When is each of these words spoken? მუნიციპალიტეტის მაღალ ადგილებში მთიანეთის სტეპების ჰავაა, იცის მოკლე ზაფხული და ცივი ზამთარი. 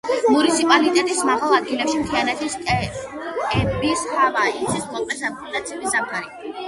მუნიციპალიტეტის 0.35 1.19
მაღალ 1.27 1.51
ადგილებში 1.57 1.99
მთიანეთის 2.05 2.55
სტეპების 2.57 4.07
ჰავაა, 4.15 4.55
იცის 4.65 4.89
მოკლე 4.97 5.19
ზაფხული 5.21 5.55
და 5.59 5.63
ცივი 5.71 5.93
ზამთარი. 5.97 6.55